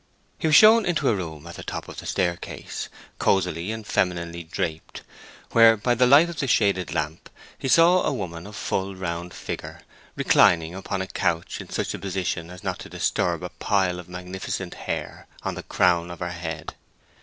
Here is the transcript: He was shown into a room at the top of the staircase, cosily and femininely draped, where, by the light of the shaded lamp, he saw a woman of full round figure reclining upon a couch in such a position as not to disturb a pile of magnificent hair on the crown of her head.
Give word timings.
He 0.39 0.47
was 0.47 0.55
shown 0.55 0.83
into 0.87 1.09
a 1.09 1.15
room 1.15 1.45
at 1.45 1.57
the 1.57 1.63
top 1.63 1.87
of 1.87 1.97
the 1.97 2.07
staircase, 2.07 2.89
cosily 3.19 3.71
and 3.71 3.85
femininely 3.85 4.43
draped, 4.45 5.03
where, 5.51 5.77
by 5.77 5.93
the 5.93 6.07
light 6.07 6.27
of 6.27 6.39
the 6.39 6.47
shaded 6.47 6.91
lamp, 6.91 7.29
he 7.55 7.67
saw 7.67 8.01
a 8.01 8.11
woman 8.11 8.47
of 8.47 8.55
full 8.55 8.95
round 8.95 9.31
figure 9.31 9.81
reclining 10.15 10.73
upon 10.73 11.03
a 11.03 11.07
couch 11.07 11.61
in 11.61 11.69
such 11.69 11.93
a 11.93 11.99
position 11.99 12.49
as 12.49 12.63
not 12.63 12.79
to 12.79 12.89
disturb 12.89 13.43
a 13.43 13.49
pile 13.49 13.99
of 13.99 14.09
magnificent 14.09 14.73
hair 14.73 15.27
on 15.43 15.53
the 15.53 15.61
crown 15.61 16.09
of 16.09 16.17
her 16.19 16.31
head. 16.31 16.73